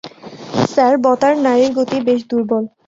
[0.65, 2.63] Sir, বতার নাড়ির গতি বেশ দূর্বল।